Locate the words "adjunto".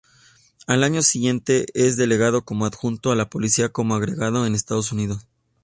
2.65-3.15